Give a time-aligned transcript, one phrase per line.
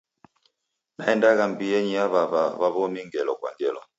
[0.97, 3.81] Naendagha mbienyi ya w'aw'a wa w'omi ngelo kwa ngelo.